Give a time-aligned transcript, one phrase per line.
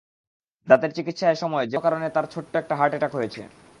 [0.67, 3.41] দাঁতের চিকিৎসার সময় যেকোনো কারণে তাঁর ছোট্ট একটা হার্ট অ্যাটাক হয়েছে।